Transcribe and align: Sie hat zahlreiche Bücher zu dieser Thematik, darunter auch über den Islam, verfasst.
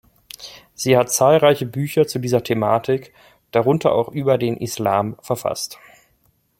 Sie 0.73 0.97
hat 0.97 1.11
zahlreiche 1.11 1.67
Bücher 1.67 2.07
zu 2.07 2.17
dieser 2.17 2.43
Thematik, 2.43 3.13
darunter 3.51 3.91
auch 3.91 4.09
über 4.09 4.39
den 4.39 4.57
Islam, 4.57 5.15
verfasst. 5.21 5.77